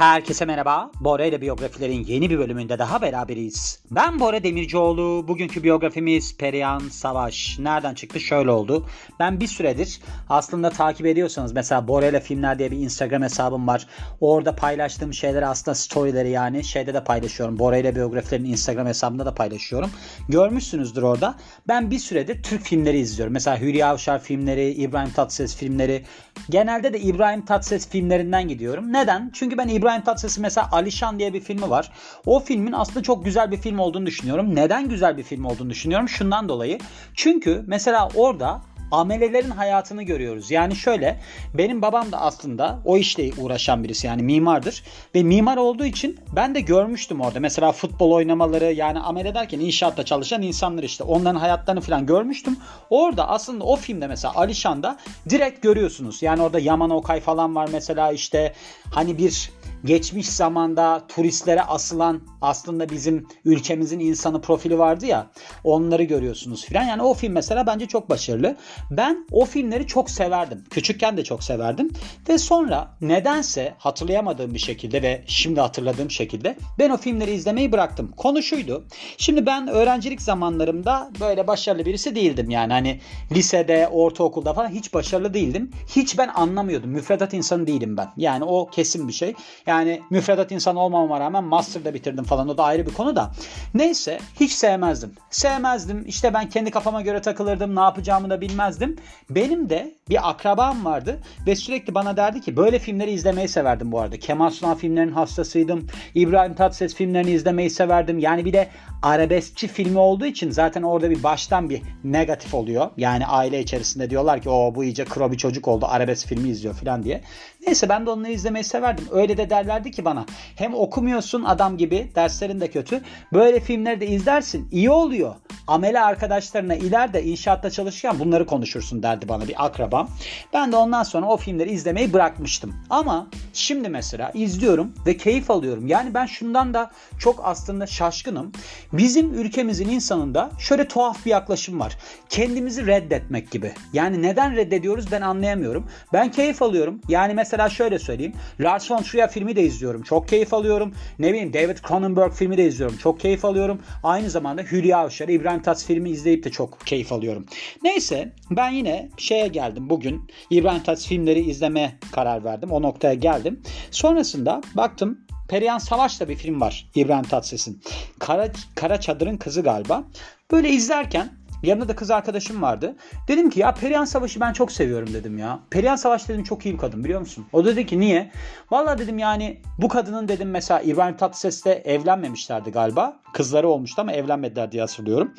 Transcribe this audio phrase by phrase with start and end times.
[0.00, 0.90] Herkese merhaba.
[1.00, 3.82] Bora ile biyografilerin yeni bir bölümünde daha beraberiz.
[3.90, 5.28] Ben Bora Demircioğlu.
[5.28, 7.58] Bugünkü biyografimiz Perihan Savaş.
[7.58, 8.20] Nereden çıktı?
[8.20, 8.86] Şöyle oldu.
[9.18, 13.86] Ben bir süredir aslında takip ediyorsanız mesela Bora ile Filmler diye bir Instagram hesabım var.
[14.20, 17.58] Orada paylaştığım şeyleri aslında storyleri yani şeyde de paylaşıyorum.
[17.58, 19.90] Bora ile biyografilerin Instagram hesabında da paylaşıyorum.
[20.28, 21.34] Görmüşsünüzdür orada.
[21.68, 23.32] Ben bir süredir Türk filmleri izliyorum.
[23.32, 26.04] Mesela Hülya Avşar filmleri, İbrahim Tatlıses filmleri.
[26.50, 28.92] Genelde de İbrahim Tatlıses filmlerinden gidiyorum.
[28.92, 29.30] Neden?
[29.34, 31.92] Çünkü ben İbrahim Tatlıses'in mesela Alişan diye bir filmi var.
[32.26, 34.54] O filmin aslında çok güzel bir film olduğunu düşünüyorum.
[34.54, 36.08] Neden güzel bir film olduğunu düşünüyorum?
[36.08, 36.78] Şundan dolayı.
[37.14, 40.50] Çünkü mesela orada amelelerin hayatını görüyoruz.
[40.50, 41.20] Yani şöyle
[41.54, 44.82] benim babam da aslında o işle uğraşan birisi yani mimardır
[45.14, 47.40] ve mimar olduğu için ben de görmüştüm orada.
[47.40, 52.56] Mesela futbol oynamaları yani amele derken inşaatta çalışan insanlar işte onların hayatlarını falan görmüştüm.
[52.90, 54.98] Orada aslında o filmde mesela Alişan'da
[55.30, 56.22] direkt görüyorsunuz.
[56.22, 58.54] Yani orada Yaman Okay falan var mesela işte
[58.94, 59.50] hani bir
[59.84, 65.30] geçmiş zamanda turistlere asılan aslında bizim ülkemizin insanı profili vardı ya
[65.64, 66.84] onları görüyorsunuz filan.
[66.84, 68.56] Yani o film mesela bence çok başarılı.
[68.90, 70.64] Ben o filmleri çok severdim.
[70.70, 71.90] Küçükken de çok severdim.
[72.28, 78.12] Ve sonra nedense hatırlayamadığım bir şekilde ve şimdi hatırladığım şekilde ben o filmleri izlemeyi bıraktım.
[78.16, 78.84] Konu şuydu.
[79.18, 82.50] Şimdi ben öğrencilik zamanlarımda böyle başarılı birisi değildim.
[82.50, 83.00] Yani hani
[83.32, 85.70] lisede, ortaokulda falan hiç başarılı değildim.
[85.96, 86.90] Hiç ben anlamıyordum.
[86.90, 88.08] Müfredat insanı değilim ben.
[88.16, 89.34] Yani o kesin bir şey.
[89.70, 92.48] Yani müfredat insanı olmamama rağmen master'da bitirdim falan.
[92.48, 93.30] O da ayrı bir konu da.
[93.74, 95.12] Neyse hiç sevmezdim.
[95.30, 96.04] Sevmezdim.
[96.06, 97.76] İşte ben kendi kafama göre takılırdım.
[97.76, 98.96] Ne yapacağımı da bilmezdim.
[99.30, 104.00] Benim de bir akrabam vardı ve sürekli bana derdi ki böyle filmleri izlemeyi severdim bu
[104.00, 104.18] arada.
[104.18, 105.86] Kemal Sunal filmlerinin hastasıydım.
[106.14, 108.18] İbrahim Tatlıses filmlerini izlemeyi severdim.
[108.18, 108.68] Yani bir de
[109.02, 112.90] arabeskçi filmi olduğu için zaten orada bir baştan bir negatif oluyor.
[112.96, 116.74] Yani aile içerisinde diyorlar ki o bu iyice kro bir çocuk oldu arabesk filmi izliyor
[116.74, 117.20] falan diye.
[117.66, 119.04] Neyse ben de onları izlemeyi severdim.
[119.10, 123.00] Öyle de derlerdi ki bana hem okumuyorsun adam gibi derslerin de kötü.
[123.32, 125.34] Böyle filmleri de izlersin iyi oluyor.
[125.66, 130.08] Amele arkadaşlarına ileride inşaatta çalışırken bunları konuşursun derdi bana bir akrabam.
[130.52, 132.74] Ben de ondan sonra o filmleri izlemeyi bırakmıştım.
[132.90, 135.86] Ama şimdi mesela izliyorum ve keyif alıyorum.
[135.86, 138.52] Yani ben şundan da çok aslında şaşkınım.
[138.92, 141.96] Bizim ülkemizin insanında şöyle tuhaf bir yaklaşım var.
[142.28, 143.72] Kendimizi reddetmek gibi.
[143.92, 145.86] Yani neden reddediyoruz ben anlayamıyorum.
[146.12, 147.00] Ben keyif alıyorum.
[147.08, 148.32] Yani mesela şöyle söyleyeyim.
[148.60, 150.02] Lars von Trier filmi de izliyorum.
[150.02, 150.94] Çok keyif alıyorum.
[151.18, 152.96] Ne bileyim David Cronenberg filmi de izliyorum.
[152.96, 153.82] Çok keyif alıyorum.
[154.02, 157.46] Aynı zamanda Hülya Avşar, İbrahim Tatlıses filmi izleyip de çok keyif alıyorum.
[157.82, 160.30] Neyse ben yine şeye geldim bugün.
[160.50, 162.70] İbrahim Tatlıses filmleri izlemeye karar verdim.
[162.70, 163.62] O noktaya geldim.
[163.90, 165.18] Sonrasında baktım
[165.50, 167.82] Perihan Savaş'ta bir film var İbrahim Tatlıses'in.
[168.18, 170.04] Kara, Kara Çadır'ın kızı galiba.
[170.50, 172.96] Böyle izlerken Yanında da kız arkadaşım vardı.
[173.28, 175.60] Dedim ki ya Perihan Savaş'ı ben çok seviyorum dedim ya.
[175.70, 177.46] Perihan Savaş dedim çok iyi bir kadın biliyor musun?
[177.52, 178.30] O dedi ki niye?
[178.70, 183.16] Valla dedim yani bu kadının dedim mesela İbrahim Tatlıses'le evlenmemişlerdi galiba.
[183.32, 185.34] Kızları olmuştu ama evlenmediler diye hatırlıyorum.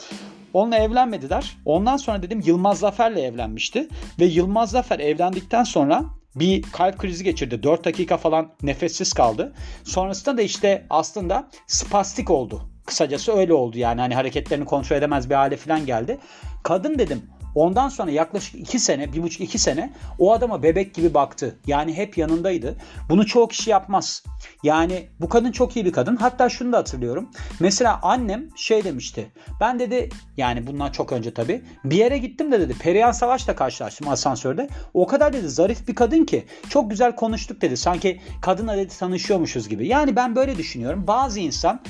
[0.53, 1.57] Onunla evlenmediler.
[1.65, 3.87] Ondan sonra dedim Yılmaz Zafer'le evlenmişti.
[4.19, 6.03] Ve Yılmaz Zafer evlendikten sonra
[6.35, 7.63] bir kalp krizi geçirdi.
[7.63, 9.53] 4 dakika falan nefessiz kaldı.
[9.83, 12.70] Sonrasında da işte aslında spastik oldu.
[12.91, 16.17] Kısacası öyle oldu yani hani hareketlerini kontrol edemez bir hale falan geldi.
[16.63, 17.21] Kadın dedim
[17.55, 21.55] Ondan sonra yaklaşık 2 sene, bir buçuk iki sene o adama bebek gibi baktı.
[21.67, 22.75] Yani hep yanındaydı.
[23.09, 24.23] Bunu çoğu kişi yapmaz.
[24.63, 26.15] Yani bu kadın çok iyi bir kadın.
[26.15, 27.31] Hatta şunu da hatırlıyorum.
[27.59, 29.31] Mesela annem şey demişti.
[29.61, 31.61] Ben dedi yani bundan çok önce tabii.
[31.83, 32.73] Bir yere gittim de dedi.
[32.79, 34.69] Perihan Savaş'la karşılaştım asansörde.
[34.93, 36.45] O kadar dedi zarif bir kadın ki.
[36.69, 37.77] Çok güzel konuştuk dedi.
[37.77, 39.87] Sanki kadınla dedi tanışıyormuşuz gibi.
[39.87, 41.07] Yani ben böyle düşünüyorum.
[41.07, 41.81] Bazı insan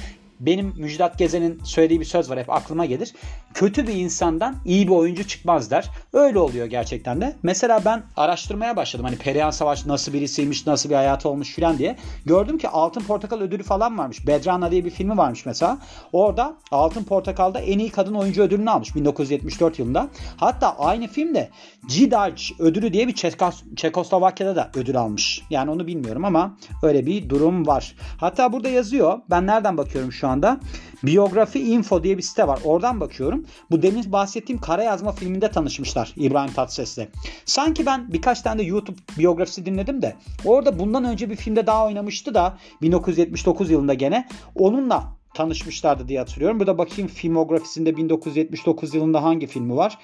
[0.45, 3.13] benim Müjdat Gezen'in söylediği bir söz var hep aklıma gelir.
[3.53, 5.89] Kötü bir insandan iyi bir oyuncu çıkmaz der.
[6.13, 7.35] Öyle oluyor gerçekten de.
[7.43, 9.05] Mesela ben araştırmaya başladım.
[9.05, 11.97] Hani Perihan Savaş nasıl birisiymiş, nasıl bir hayatı olmuş filan diye.
[12.25, 14.27] Gördüm ki Altın Portakal ödülü falan varmış.
[14.27, 15.77] Bedrana diye bir filmi varmış mesela.
[16.13, 20.07] Orada Altın Portakal'da en iyi kadın oyuncu ödülünü almış 1974 yılında.
[20.37, 21.49] Hatta aynı filmde
[21.87, 25.41] Cidalc ödülü diye bir Çekos Çekoslovakya'da da ödül almış.
[25.49, 27.95] Yani onu bilmiyorum ama öyle bir durum var.
[28.17, 29.19] Hatta burada yazıyor.
[29.29, 30.59] Ben nereden bakıyorum şu anda?
[31.03, 32.59] Biyografi Info diye bir site var.
[32.63, 33.45] Oradan bakıyorum.
[33.71, 37.07] Bu demin bahsettiğim Kara Yazma filminde tanışmışlar İbrahim Tatlıses'le.
[37.45, 41.85] Sanki ben birkaç tane de YouTube biyografisi dinledim de orada bundan önce bir filmde daha
[41.85, 44.27] oynamıştı da 1979 yılında gene.
[44.55, 46.59] Onunla tanışmışlardı diye hatırlıyorum.
[46.59, 49.97] Burada bakayım filmografisinde 1979 yılında hangi filmi var?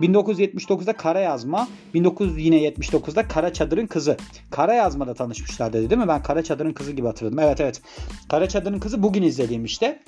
[0.00, 4.16] 1979'da Kara Yazma, 1979'da Kara Çadır'ın Kızı.
[4.50, 6.08] Kara Yazma'da tanışmışlar dedi değil mi?
[6.08, 7.38] Ben Kara Çadır'ın Kızı gibi hatırladım.
[7.38, 7.82] Evet evet.
[8.28, 10.02] Kara Çadır'ın Kızı bugün izlediğim işte.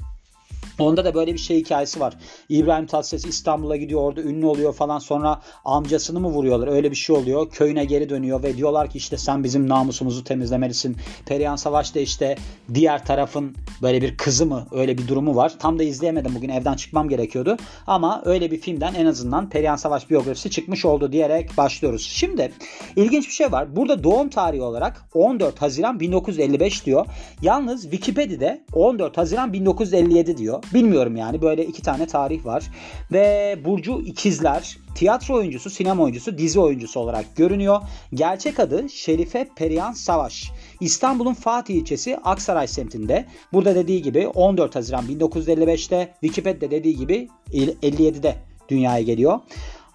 [0.78, 2.14] Onda da böyle bir şey hikayesi var.
[2.48, 7.16] İbrahim Tatlıses İstanbul'a gidiyor orada ünlü oluyor falan sonra amcasını mı vuruyorlar öyle bir şey
[7.16, 7.50] oluyor.
[7.50, 10.96] Köyüne geri dönüyor ve diyorlar ki işte sen bizim namusumuzu temizlemelisin.
[11.26, 12.36] Perihan Savaş da işte
[12.74, 15.58] diğer tarafın böyle bir kızı mı öyle bir durumu var.
[15.58, 17.56] Tam da izleyemedim bugün evden çıkmam gerekiyordu.
[17.86, 22.02] Ama öyle bir filmden en azından Perihan Savaş biyografisi çıkmış oldu diyerek başlıyoruz.
[22.02, 22.52] Şimdi
[22.96, 23.76] ilginç bir şey var.
[23.76, 27.06] Burada doğum tarihi olarak 14 Haziran 1955 diyor.
[27.42, 30.62] Yalnız Wikipedia'da 14 Haziran 1957 diyor.
[30.74, 32.70] Bilmiyorum yani böyle iki tane tarih var.
[33.12, 37.80] Ve Burcu ikizler tiyatro oyuncusu, sinema oyuncusu, dizi oyuncusu olarak görünüyor.
[38.14, 40.52] Gerçek adı Şerife Perihan Savaş.
[40.80, 43.26] İstanbul'un Fatih ilçesi Aksaray semtinde.
[43.52, 48.34] Burada dediği gibi 14 Haziran 1955'te, Wikipedia'da dediği gibi 57'de
[48.68, 49.40] dünyaya geliyor.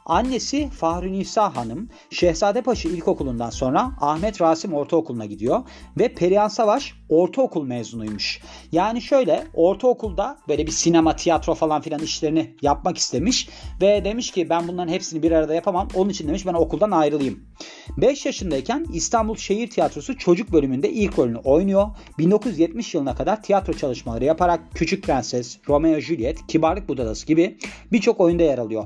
[0.05, 5.61] Annesi Fahri Nisa Hanım Şehzadepaşa İlkokulu'ndan sonra Ahmet Rasim Ortaokulu'na gidiyor
[5.97, 8.41] ve Perihan Savaş ortaokul mezunuymuş.
[8.71, 13.49] Yani şöyle ortaokulda böyle bir sinema, tiyatro falan filan işlerini yapmak istemiş
[13.81, 15.87] ve demiş ki ben bunların hepsini bir arada yapamam.
[15.95, 17.43] Onun için demiş ben okuldan ayrılayım.
[17.97, 21.87] 5 yaşındayken İstanbul Şehir Tiyatrosu çocuk bölümünde ilk rolünü oynuyor.
[22.17, 27.57] 1970 yılına kadar tiyatro çalışmaları yaparak Küçük Prenses, Romeo Juliet, Kibarlık Budalası gibi
[27.91, 28.83] birçok oyunda yer alıyor.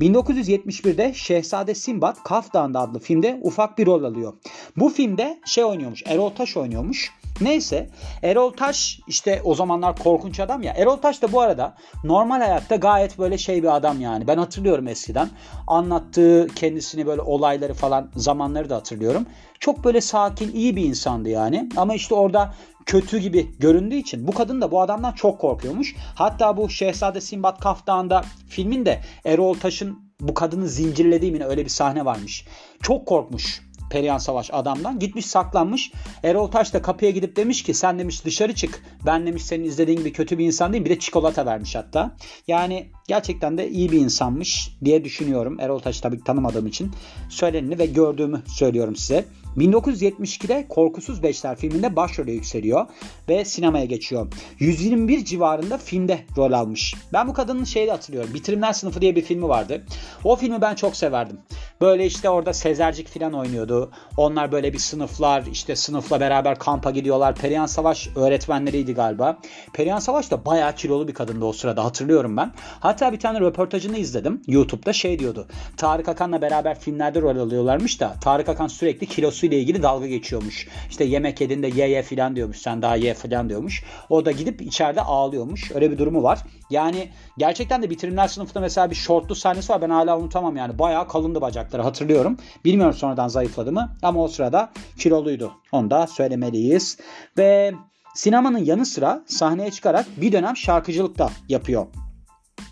[0.00, 4.32] 1971'de Şehzade Simbat Kaf Dağı'nda adlı filmde ufak bir rol alıyor.
[4.76, 7.12] Bu filmde şey oynuyormuş, Erol Taş oynuyormuş.
[7.40, 7.90] Neyse
[8.22, 10.72] Erol Taş işte o zamanlar korkunç adam ya.
[10.72, 11.74] Erol Taş da bu arada
[12.04, 14.26] normal hayatta gayet böyle şey bir adam yani.
[14.26, 15.28] Ben hatırlıyorum eskiden.
[15.66, 19.26] Anlattığı kendisini böyle olayları falan zamanları da hatırlıyorum.
[19.60, 21.68] Çok böyle sakin iyi bir insandı yani.
[21.76, 22.54] Ama işte orada
[22.86, 25.96] kötü gibi göründüğü için bu kadın da bu adamdan çok korkuyormuş.
[26.14, 32.04] Hatta bu Şehzade Simbat Kaftan'da filminde Erol Taş'ın bu kadını zincirlediği mi öyle bir sahne
[32.04, 32.46] varmış.
[32.82, 34.98] Çok korkmuş Perihan Savaş adamdan.
[34.98, 35.92] Gitmiş saklanmış.
[36.22, 38.82] Erol Taş da kapıya gidip demiş ki sen demiş dışarı çık.
[39.06, 40.84] Ben demiş senin izlediğin gibi kötü bir insan değil.
[40.84, 42.16] Bir de çikolata vermiş hatta.
[42.48, 45.60] Yani gerçekten de iyi bir insanmış diye düşünüyorum.
[45.60, 46.90] Erol Taş'ı tabii tanımadığım için
[47.28, 49.24] söyleneni ve gördüğümü söylüyorum size.
[49.56, 52.86] 1972'de Korkusuz Beşler filminde başrole yükseliyor
[53.28, 54.26] ve sinemaya geçiyor.
[54.58, 56.94] 121 civarında filmde rol almış.
[57.12, 58.34] Ben bu kadının şeyi hatırlıyorum.
[58.34, 59.84] Bitirimler Sınıfı diye bir filmi vardı.
[60.24, 61.38] O filmi ben çok severdim.
[61.80, 63.90] Böyle işte orada Sezercik falan oynuyordu.
[64.16, 67.34] Onlar böyle bir sınıflar işte sınıfla beraber kampa gidiyorlar.
[67.34, 69.38] Perihan Savaş öğretmenleriydi galiba.
[69.72, 72.52] Perihan Savaş da bayağı kilolu bir kadındı o sırada hatırlıyorum ben.
[72.80, 74.42] Hatta bir tane röportajını izledim.
[74.46, 75.46] YouTube'da şey diyordu.
[75.76, 79.06] Tarık Akan'la beraber filmlerde rol alıyorlarmış da Tarık Akan sürekli
[79.42, 80.68] kilosuyla ilgili dalga geçiyormuş.
[80.90, 82.58] İşte yemek yediğinde ye ye filan diyormuş.
[82.58, 83.84] Sen daha ye filan diyormuş.
[84.08, 85.72] O da gidip içeride ağlıyormuş.
[85.74, 86.38] Öyle bir durumu var.
[86.70, 87.08] Yani
[87.38, 89.82] gerçekten de bitirimler sınıfında mesela bir şortlu sahnesi var.
[89.82, 90.78] Ben hala unutamam yani.
[90.78, 92.36] Bayağı kalındı bacakları hatırlıyorum.
[92.64, 95.52] Bilmiyorum sonradan zayıfladı mı ama o sırada kiloluydu.
[95.72, 96.98] Onu da söylemeliyiz.
[97.38, 97.72] Ve
[98.14, 101.86] sinemanın yanı sıra sahneye çıkarak bir dönem şarkıcılık da yapıyor.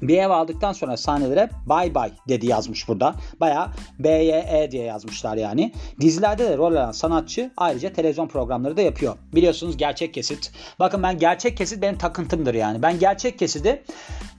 [0.03, 3.15] Bir ev aldıktan sonra sahnelere bye bye dedi yazmış burada.
[3.41, 5.73] Baya BYE diye yazmışlar yani.
[6.01, 9.17] Dizilerde de rol alan sanatçı ayrıca televizyon programları da yapıyor.
[9.35, 10.53] Biliyorsunuz gerçek kesit.
[10.79, 12.83] Bakın ben gerçek kesit benim takıntımdır yani.
[12.83, 13.83] Ben gerçek kesidi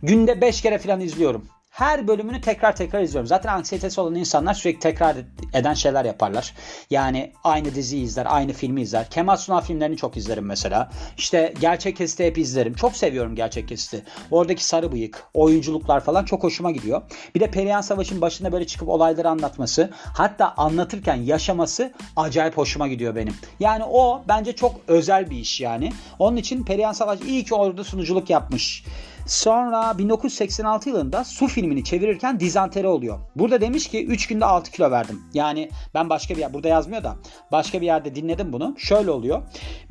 [0.03, 1.45] günde 5 kere falan izliyorum
[1.81, 3.27] her bölümünü tekrar tekrar izliyorum.
[3.27, 5.15] Zaten anksiyetesi olan insanlar sürekli tekrar
[5.53, 6.53] eden şeyler yaparlar.
[6.89, 9.09] Yani aynı diziyi izler, aynı filmi izler.
[9.09, 10.89] Kemal Sunal filmlerini çok izlerim mesela.
[11.17, 12.73] İşte gerçek kesiti hep izlerim.
[12.73, 14.03] Çok seviyorum gerçek kesiti.
[14.31, 17.01] Oradaki sarı bıyık, oyunculuklar falan çok hoşuma gidiyor.
[17.35, 23.15] Bir de Perihan Savaş'ın başında böyle çıkıp olayları anlatması, hatta anlatırken yaşaması acayip hoşuma gidiyor
[23.15, 23.33] benim.
[23.59, 25.93] Yani o bence çok özel bir iş yani.
[26.19, 28.83] Onun için Perihan Savaş iyi ki orada sunuculuk yapmış.
[29.25, 33.19] Sonra 1986 yılında Su filmini çevirirken dizanteri oluyor.
[33.35, 35.21] Burada demiş ki 3 günde 6 kilo verdim.
[35.33, 37.15] Yani ben başka bir yer burada yazmıyor da
[37.51, 38.75] başka bir yerde dinledim bunu.
[38.77, 39.41] Şöyle oluyor.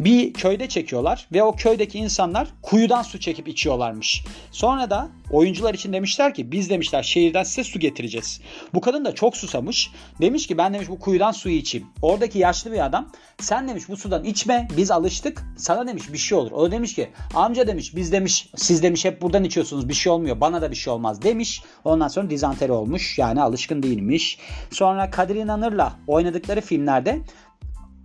[0.01, 4.25] Bir köyde çekiyorlar ve o köydeki insanlar kuyudan su çekip içiyorlarmış.
[4.53, 8.41] Sonra da oyuncular için demişler ki biz demişler şehirden size su getireceğiz.
[8.75, 9.91] Bu kadın da çok susamış.
[10.21, 11.87] Demiş ki ben demiş bu kuyudan suyu içeyim.
[12.03, 13.09] Oradaki yaşlı bir adam
[13.41, 15.43] sen demiş bu sudan içme biz alıştık.
[15.57, 16.53] Sana demiş bir şey olur.
[16.53, 20.13] O da demiş ki amca demiş biz demiş siz demiş hep buradan içiyorsunuz bir şey
[20.13, 21.63] olmuyor bana da bir şey olmaz demiş.
[21.85, 24.39] Ondan sonra dizanteri olmuş yani alışkın değilmiş.
[24.71, 27.21] Sonra Kadir İnanır'la oynadıkları filmlerde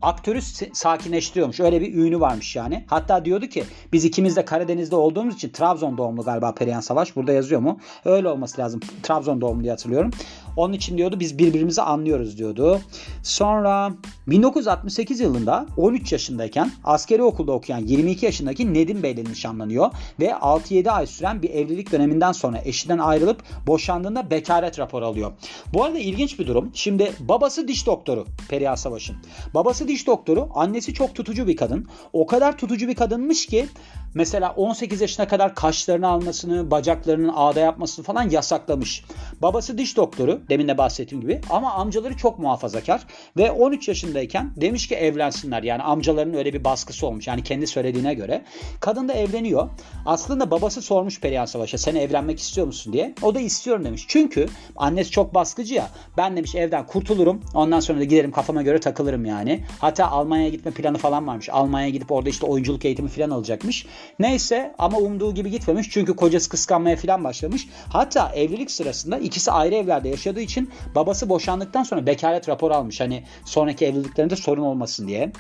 [0.02, 0.42] aktörü
[0.74, 1.60] sakinleştiriyormuş.
[1.60, 2.86] Öyle bir ünü varmış yani.
[2.88, 7.16] Hatta diyordu ki biz ikimiz de Karadeniz'de olduğumuz için Trabzon doğumlu galiba Perihan Savaş.
[7.16, 7.80] Burada yazıyor mu?
[8.06, 8.80] Öyle olması lazım.
[9.04, 10.12] Trabzon doğumlu hatırlıyorum.
[10.56, 12.80] Onun için diyordu biz birbirimizi anlıyoruz diyordu.
[13.24, 13.92] Sonra
[14.28, 20.90] 1968 yılında 13 yaşındayken askeri okulda okuyan 22 yaşındaki Nedim Bey ile nişanlanıyor ve 6-7
[20.90, 25.32] ay süren bir evlilik döneminden sonra eşinden ayrılıp boşandığında bekaret raporu alıyor.
[25.74, 26.72] Bu arada ilginç bir durum.
[26.74, 29.16] Şimdi babası diş doktoru Perihan Savaş'ın.
[29.54, 31.88] Babası diş doktoru, annesi çok tutucu bir kadın.
[32.14, 33.66] O kadar tutucu bir kadınmış ki
[34.16, 39.06] mesela 18 yaşına kadar kaşlarını almasını, bacaklarının ağda yapmasını falan yasaklamış.
[39.42, 43.02] Babası diş doktoru demin de bahsettiğim gibi ama amcaları çok muhafazakar
[43.38, 45.64] ve 13 yaşındayken demiş ki evlensinler.
[45.64, 47.28] Yani amcaların öyle bir baskısı olmuş.
[47.28, 48.46] Yani kendi söylediğine göre.
[48.80, 49.70] Kadın da evleniyor.
[50.06, 53.16] Aslında babası sormuş Perihan Savaş'a sen evlenmek istiyor musun diye.
[53.22, 54.06] O da istiyorum demiş.
[54.08, 55.90] Çünkü annesi çok baskıcı ya.
[56.18, 57.42] Ben demiş evden kurtulurum.
[57.54, 59.64] Ondan sonra da giderim kafama göre takılırım yani.
[59.80, 61.50] Hatta Almanya'ya gitme planı falan varmış.
[61.50, 63.86] Almanya'ya gidip orada işte oyunculuk eğitimi falan alacakmış.
[64.20, 65.88] Neyse ama umduğu gibi gitmemiş.
[65.92, 67.68] Çünkü kocası kıskanmaya falan başlamış.
[67.90, 73.02] Hatta evlilik sırasında ikisi ayrı evlerde yaşadığı için babası boşandıktan sonra bekaret raporu almış.
[73.02, 75.32] Hani sonraki evliliklerinde sorun olmasın diye.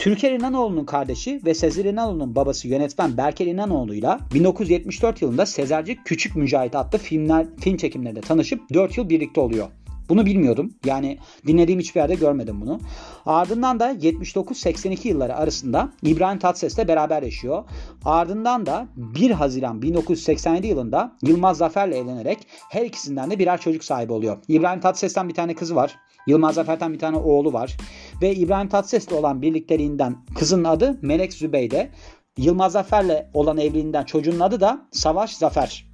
[0.00, 6.76] Türker İnanoğlu'nun kardeşi ve Sezer İnanoğlu'nun babası yönetmen Berker İnanoğlu'yla 1974 yılında Sezercik Küçük Mücahit
[6.76, 9.68] adlı filmler, film çekimlerinde tanışıp 4 yıl birlikte oluyor.
[10.10, 10.74] Bunu bilmiyordum.
[10.84, 12.80] Yani dinlediğim hiçbir yerde görmedim bunu.
[13.26, 17.64] Ardından da 79-82 yılları arasında İbrahim Tatlıses'le beraber yaşıyor.
[18.04, 22.38] Ardından da 1 Haziran 1987 yılında Yılmaz Zafer'le evlenerek
[22.70, 24.36] her ikisinden de birer çocuk sahibi oluyor.
[24.48, 25.96] İbrahim Tatlıses'ten bir tane kızı var.
[26.26, 27.76] Yılmaz Zafer'den bir tane oğlu var.
[28.22, 31.90] Ve İbrahim Tatlıses'le olan birlikteliğinden kızın adı Melek Zübeyde.
[32.36, 35.90] Yılmaz Zafer'le olan evliliğinden çocuğun adı da Savaş Zafer.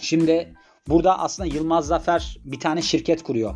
[0.00, 0.54] Şimdi
[0.88, 3.54] Burada aslında Yılmaz Zafer bir tane şirket kuruyor.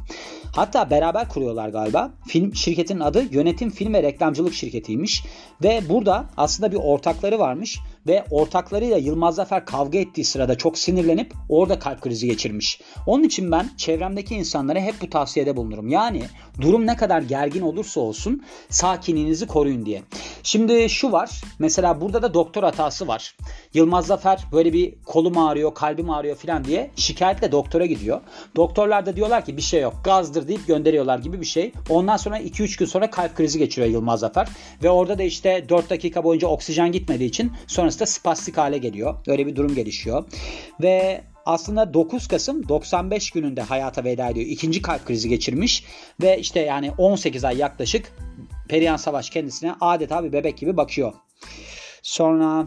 [0.57, 2.11] Hatta beraber kuruyorlar galiba.
[2.29, 5.25] Film şirketin adı Yönetim Film ve Reklamcılık Şirketi'ymiş.
[5.63, 11.33] Ve burada aslında bir ortakları varmış ve ortaklarıyla Yılmaz Zafer kavga ettiği sırada çok sinirlenip
[11.49, 12.81] orada kalp krizi geçirmiş.
[13.07, 15.89] Onun için ben çevremdeki insanlara hep bu tavsiyede bulunurum.
[15.89, 16.23] Yani
[16.61, 20.03] durum ne kadar gergin olursa olsun sakinliğinizi koruyun diye.
[20.43, 21.31] Şimdi şu var.
[21.59, 23.37] Mesela burada da doktor hatası var.
[23.75, 28.21] Yılmaz Zafer böyle bir kolum ağrıyor, kalbim ağrıyor falan diye şikayetle doktora gidiyor.
[28.57, 31.73] Doktorlar da diyorlar ki bir şey yok gazdır deyip gönderiyorlar gibi bir şey.
[31.91, 34.49] Ondan sonra 2-3 gün sonra kalp krizi geçiriyor Yılmaz Zafer.
[34.83, 37.53] Ve orada da işte 4 dakika boyunca oksijen gitmediği için
[37.93, 39.15] sonrasında spastik hale geliyor.
[39.27, 40.25] Öyle bir durum gelişiyor.
[40.83, 44.47] Ve aslında 9 Kasım 95 gününde hayata veda ediyor.
[44.47, 45.85] İkinci kalp krizi geçirmiş
[46.23, 48.13] ve işte yani 18 ay yaklaşık
[48.69, 51.13] Perihan Savaş kendisine adeta bir bebek gibi bakıyor.
[52.03, 52.67] Sonra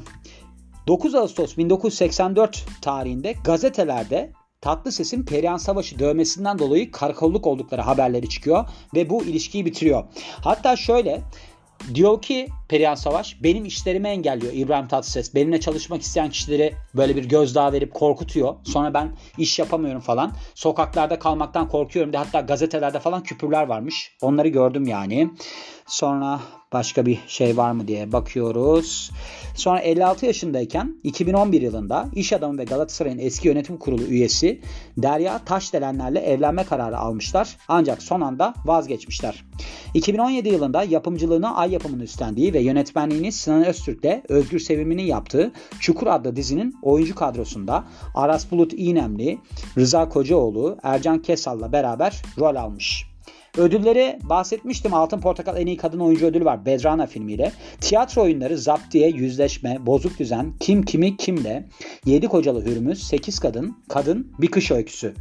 [0.88, 8.66] 9 Ağustos 1984 tarihinde gazetelerde Tatlı Ses'in Perihan Savaş'ı dövmesinden dolayı karakolluk oldukları haberleri çıkıyor
[8.96, 10.04] ve bu ilişkiyi bitiriyor.
[10.42, 11.22] Hatta şöyle
[11.94, 15.36] Diyor ki Perihan Savaş benim işlerimi engelliyor İbrahim Tatlıses.
[15.36, 18.56] Benimle çalışmak isteyen kişileri böyle bir gözdağı verip korkutuyor.
[18.64, 20.32] Sonra ben iş yapamıyorum falan.
[20.56, 24.16] Sokaklarda kalmaktan korkuyorum de hatta gazetelerde falan küpürler varmış.
[24.22, 25.30] Onları gördüm yani.
[25.88, 26.40] Sonra
[26.74, 29.12] başka bir şey var mı diye bakıyoruz.
[29.56, 34.62] Sonra 56 yaşındayken 2011 yılında iş adamı ve Galatasaray'ın eski yönetim kurulu üyesi
[34.98, 37.58] Derya Taşdelenlerle evlenme kararı almışlar.
[37.68, 39.46] Ancak son anda vazgeçmişler.
[39.94, 46.36] 2017 yılında yapımcılığını Ay yapımını üstlendiği ve yönetmenliğini Sinan Öztürk'le Özgür Sevimli'nin yaptığı Çukur adlı
[46.36, 47.84] dizinin oyuncu kadrosunda
[48.16, 49.40] Aras Bulut İğnemli,
[49.78, 53.15] Rıza Kocaoğlu, Ercan Kesal'la beraber rol almış.
[53.58, 54.94] Ödülleri bahsetmiştim.
[54.94, 57.52] Altın Portakal en iyi kadın oyuncu ödülü var Bedrana filmiyle.
[57.82, 61.66] Tiyatro oyunları Zaptiye, Yüzleşme, Bozuk Düzen, Kim Kimi Kimle,
[62.06, 65.14] Yedi Kocalı Hürmüz, Sekiz Kadın, Kadın, Bir Kış Öyküsü.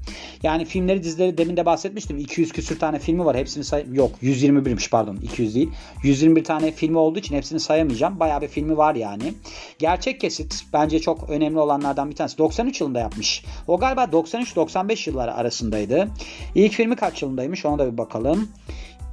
[0.43, 2.19] Yani filmleri dizileri demin de bahsetmiştim.
[2.19, 3.37] 200 küsür tane filmi var.
[3.37, 5.71] Hepsini say yok 121'miş pardon 200 değil.
[6.03, 8.21] 121 tane filmi olduğu için hepsini sayamayacağım.
[8.21, 9.35] Bayağı bir filmi var yani.
[9.79, 12.38] Gerçek kesit bence çok önemli olanlardan bir tanesi.
[12.38, 13.45] 93 yılında yapmış.
[13.69, 16.09] O galiba 93-95 yılları arasındaydı.
[16.55, 18.49] İlk filmi kaç yılındaymış ona da bir bakalım bakalım.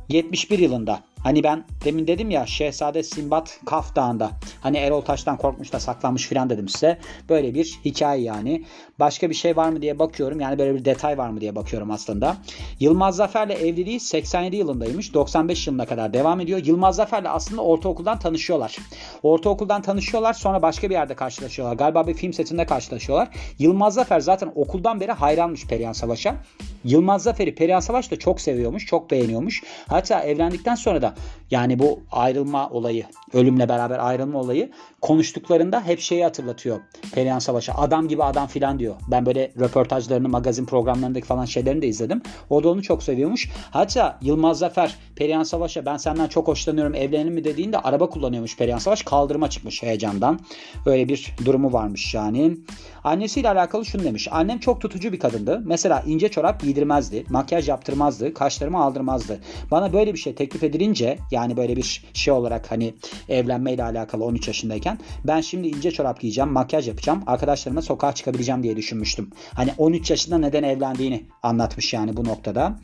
[0.10, 5.74] 71 yılında Hani ben demin dedim ya Şehzade Simbat Kaf Dağı'nda hani Erol Taş'tan korkmuş
[5.74, 6.98] da saklanmış filan dedim size.
[7.30, 8.66] Böyle bir hikaye yani.
[9.00, 10.40] Başka bir şey var mı diye bakıyorum.
[10.40, 12.38] Yani böyle bir detay var mı diye bakıyorum aslında.
[12.80, 15.14] Yılmaz Zafer'le evliliği 87 yılındaymış.
[15.14, 16.62] 95 yılına kadar devam ediyor.
[16.66, 18.78] Yılmaz Zafer'le aslında ortaokuldan tanışıyorlar.
[19.24, 21.76] Ortaokuldan tanışıyorlar sonra başka bir yerde karşılaşıyorlar.
[21.76, 23.30] Galiba bir film setinde karşılaşıyorlar.
[23.60, 26.36] Yılmaz Zafer zaten okuldan beri hayranmış Perihan Savaş'a.
[26.84, 29.64] Yılmaz Zafer'i Perihan Savaş da çok seviyormuş, çok beğeniyormuş.
[29.88, 31.11] Hatta evlendikten sonra da
[31.52, 36.80] yani bu ayrılma olayı, ölümle beraber ayrılma olayı konuştuklarında hep şeyi hatırlatıyor
[37.14, 37.74] Perihan Savaş'a.
[37.74, 38.96] Adam gibi adam filan diyor.
[39.08, 42.22] Ben böyle röportajlarını, magazin programlarındaki falan şeylerini de izledim.
[42.50, 43.50] O da onu çok seviyormuş.
[43.72, 48.78] Hatta Yılmaz Zafer Perihan Savaş'a ben senden çok hoşlanıyorum evlenelim mi dediğinde araba kullanıyormuş Perihan
[48.78, 49.04] Savaş.
[49.04, 50.40] Kaldırıma çıkmış heyecandan.
[50.86, 52.58] Öyle bir durumu varmış yani.
[53.04, 54.28] Annesiyle alakalı şunu demiş.
[54.32, 55.62] Annem çok tutucu bir kadındı.
[55.66, 57.26] Mesela ince çorap giydirmezdi.
[57.30, 58.34] Makyaj yaptırmazdı.
[58.34, 59.40] Kaşlarımı aldırmazdı.
[59.72, 61.01] Bana böyle bir şey teklif edilince
[61.32, 62.94] yani böyle bir şey olarak hani
[63.30, 66.52] evlenmeyle alakalı 13 yaşındayken ben şimdi ince çorap giyeceğim.
[66.52, 67.24] Makyaj yapacağım.
[67.28, 69.30] Arkadaşlarımla sokağa çıkabileceğim diye düşünmüştüm.
[69.56, 72.76] Hani 13 yaşında neden evlendiğini anlatmış yani bu noktada.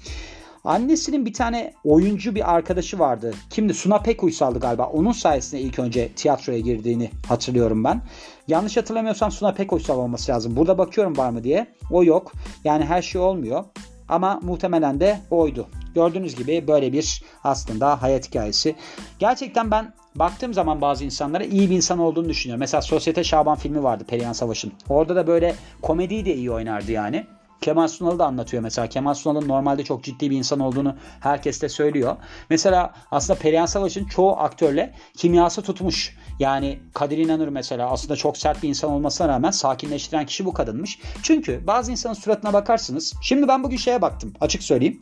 [0.63, 3.33] Annesinin bir tane oyuncu bir arkadaşı vardı.
[3.50, 3.74] Kimdi?
[3.74, 4.86] Suna Pek Uysal'dı galiba.
[4.86, 8.01] Onun sayesinde ilk önce tiyatroya girdiğini hatırlıyorum ben.
[8.47, 10.55] Yanlış hatırlamıyorsam Suna Pek Uysal olması lazım.
[10.55, 11.67] Burada bakıyorum var mı diye.
[11.91, 12.33] O yok.
[12.63, 13.65] Yani her şey olmuyor.
[14.10, 15.68] Ama muhtemelen de oydu.
[15.96, 18.76] Gördüğünüz gibi böyle bir aslında hayat hikayesi.
[19.20, 22.60] Gerçekten ben baktığım zaman bazı insanlara iyi bir insan olduğunu düşünüyorum.
[22.60, 24.72] Mesela Sosyete Şaban filmi vardı Perihan Savaş'ın.
[24.90, 27.28] Orada da böyle komediyi de iyi oynardı yani.
[27.62, 28.90] Kemal Sunal'ı da anlatıyor mesela.
[28.90, 32.16] Kemal Sunal'ın normalde çok ciddi bir insan olduğunu herkes de söylüyor.
[32.50, 36.18] Mesela aslında Perihan Savaş'ın çoğu aktörle kimyası tutmuş.
[36.40, 41.00] Yani Kadir İnanır mesela aslında çok sert bir insan olmasına rağmen sakinleştiren kişi bu kadınmış.
[41.24, 43.14] Çünkü bazı insanın suratına bakarsınız.
[43.22, 45.02] Şimdi ben bugün şeye baktım açık söyleyeyim.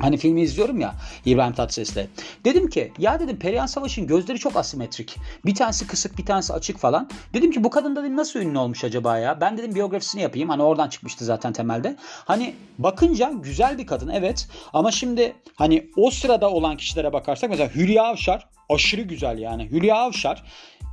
[0.00, 2.06] Hani filmi izliyorum ya İbrahim Tatlıses'le.
[2.44, 5.16] Dedim ki ya dedim Perihan Savaş'ın gözleri çok asimetrik.
[5.46, 7.08] Bir tanesi kısık bir tanesi açık falan.
[7.34, 9.40] Dedim ki bu kadın dedim nasıl ünlü olmuş acaba ya?
[9.40, 10.48] Ben dedim biyografisini yapayım.
[10.48, 11.96] Hani oradan çıkmıştı zaten temelde.
[12.00, 14.48] Hani bakınca güzel bir kadın evet.
[14.72, 19.70] Ama şimdi hani o sırada olan kişilere bakarsak mesela Hülya Avşar aşırı güzel yani.
[19.70, 20.44] Hülya Avşar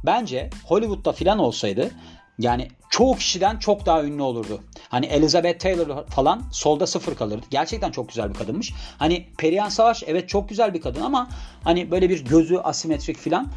[0.06, 1.92] bence Hollywood'da filan olsaydı
[2.40, 4.62] yani çoğu kişiden çok daha ünlü olurdu.
[4.90, 7.46] Hani Elizabeth Taylor falan solda sıfır kalırdı.
[7.50, 8.74] Gerçekten çok güzel bir kadınmış.
[8.98, 11.30] Hani Perihan Savaş evet çok güzel bir kadın ama
[11.64, 13.48] hani böyle bir gözü asimetrik falan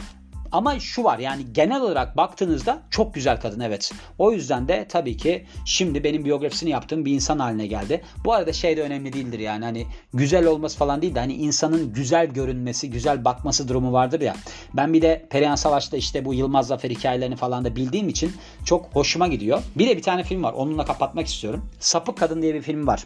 [0.53, 3.93] ama şu var yani genel olarak baktığınızda çok güzel kadın evet.
[4.19, 8.03] O yüzden de tabii ki şimdi benim biyografisini yaptığım bir insan haline geldi.
[8.25, 11.93] Bu arada şey de önemli değildir yani hani güzel olması falan değil de hani insanın
[11.93, 14.37] güzel görünmesi, güzel bakması durumu vardır ya.
[14.75, 18.33] Ben bir de Perihan Savaş'ta işte bu Yılmaz Zafer hikayelerini falan da bildiğim için
[18.65, 19.63] çok hoşuma gidiyor.
[19.77, 21.71] Bir de bir tane film var onunla kapatmak istiyorum.
[21.81, 23.05] Sapık Kadın diye bir film var.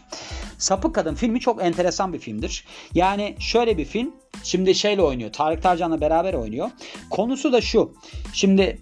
[0.57, 2.65] Sapık Kadın filmi çok enteresan bir filmdir.
[2.93, 5.31] Yani şöyle bir film Şimdi şeyle oynuyor.
[5.33, 6.71] Tarık Tarcan'la beraber oynuyor.
[7.09, 7.93] Konusu da şu.
[8.33, 8.81] Şimdi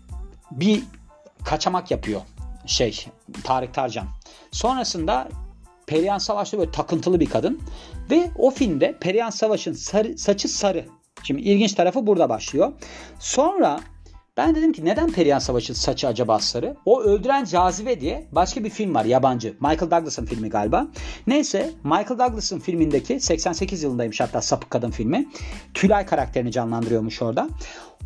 [0.51, 0.84] bir
[1.46, 2.22] kaçamak yapıyor
[2.65, 3.05] şey
[3.43, 4.08] Tarık Tarcan.
[4.51, 5.29] Sonrasında
[5.88, 7.62] Perihan Savaş'ta böyle takıntılı bir kadın
[8.10, 10.86] ve o filmde Perihan Savaş'ın sarı, saçı sarı.
[11.24, 12.74] Şimdi ilginç tarafı burada başlıyor.
[13.20, 13.79] Sonra
[14.38, 16.76] ben dedim ki neden Perihan Savaş'ın saçı acaba sarı?
[16.86, 19.54] O Öldüren Cazibe diye başka bir film var yabancı.
[19.60, 20.88] Michael Douglas'ın filmi galiba.
[21.28, 25.30] Neyse Michael Douglas'ın filmindeki 88 yılındaymış hatta Sapık Kadın filmi.
[25.74, 27.50] Tülay karakterini canlandırıyormuş orada.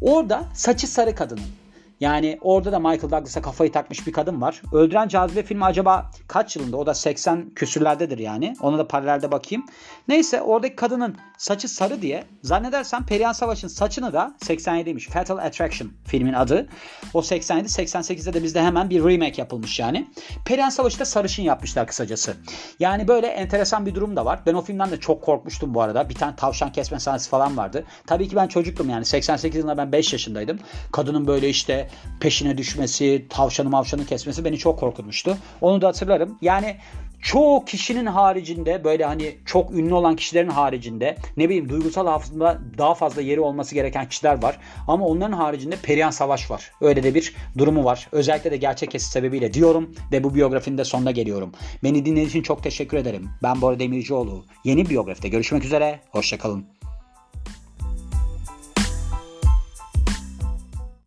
[0.01, 1.64] Orada saçı sarı kadının.
[1.99, 4.61] Yani orada da Michael Douglas'a kafayı takmış bir kadın var.
[4.73, 6.77] Öldüren Cazibe filmi acaba kaç yılında?
[6.77, 8.55] O da 80 küsürlerdedir yani.
[8.61, 9.65] Ona da paralelde bakayım.
[10.07, 15.09] Neyse oradaki kadının saçı sarı diye zannedersem Perihan Savaş'ın saçını da 87'ymiş.
[15.09, 16.67] Fatal Attraction filmin adı.
[17.13, 20.07] O 87 88'de de bizde hemen bir remake yapılmış yani.
[20.45, 22.35] Perihan Savaş'ı da sarışın yapmışlar kısacası.
[22.79, 24.39] Yani böyle enteresan bir durum da var.
[24.45, 26.09] Ben o filmden de çok korkmuştum bu arada.
[26.09, 27.85] Bir tane tavşan kesme sahnesi falan vardı.
[28.07, 29.05] Tabii ki ben çocuktum yani.
[29.05, 30.59] 88 yılında ben 5 yaşındaydım.
[30.91, 31.84] Kadının böyle işte
[32.19, 35.37] peşine düşmesi, tavşanı mavşanı kesmesi beni çok korkutmuştu.
[35.61, 36.37] Onu da hatırlarım.
[36.41, 36.75] Yani
[37.25, 42.93] çoğu kişinin haricinde böyle hani çok ünlü olan kişilerin haricinde ne bileyim duygusal hafızada daha
[42.93, 44.59] fazla yeri olması gereken kişiler var.
[44.87, 46.71] Ama onların haricinde Perihan Savaş var.
[46.81, 48.07] Öyle de bir durumu var.
[48.11, 51.51] Özellikle de gerçek kesit sebebiyle diyorum ve bu biyografinin de sonuna geliyorum.
[51.83, 53.29] Beni dinlediğiniz için çok teşekkür ederim.
[53.43, 54.45] Ben Bora Demircioğlu.
[54.63, 55.99] Yeni biyografide görüşmek üzere.
[56.09, 56.84] Hoşçakalın.